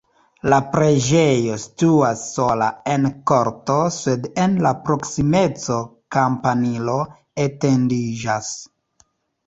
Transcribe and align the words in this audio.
La 0.51 0.57
preĝejo 0.75 1.57
situas 1.63 2.23
sola 2.37 2.69
en 2.95 3.05
korto, 3.33 3.77
sed 3.99 4.27
en 4.47 4.57
la 4.69 4.73
proksimeco 4.89 5.81
kampanilo 6.19 7.01
etendiĝas. 7.49 8.55